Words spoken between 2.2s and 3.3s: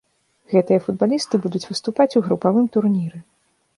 у групавым турніры.